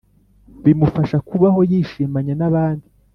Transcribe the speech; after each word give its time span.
bimufasha 0.63 1.17
kubaho 1.27 1.59
yishimyanye 1.71 2.33
nabandi? 2.39 2.87